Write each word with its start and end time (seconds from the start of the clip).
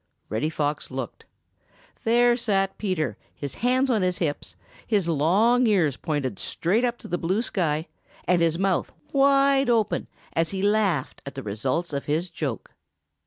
Reddy 0.29 0.49
Fox 0.49 0.89
looked. 0.89 1.25
There 2.03 2.35
sat 2.35 2.79
Peter, 2.79 3.17
his 3.35 3.53
hands 3.61 3.91
on 3.91 4.01
his 4.01 4.17
hips, 4.17 4.55
his 4.87 5.07
long 5.07 5.67
ears 5.67 5.95
pointed 5.95 6.39
straight 6.39 6.83
up 6.83 6.97
to 7.01 7.07
the 7.07 7.19
blue 7.19 7.43
sky, 7.43 7.87
and 8.25 8.41
his 8.41 8.57
mouth 8.57 8.91
wide 9.13 9.69
open, 9.69 10.07
as 10.33 10.49
he 10.49 10.63
laughed 10.63 11.21
at 11.27 11.35
the 11.35 11.43
results 11.43 11.93
of 11.93 12.05
his 12.05 12.31
joke. 12.31 12.71